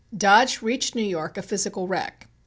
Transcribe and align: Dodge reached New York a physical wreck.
Dodge 0.17 0.63
reached 0.63 0.95
New 0.95 1.03
York 1.03 1.37
a 1.37 1.43
physical 1.43 1.87
wreck. 1.87 2.25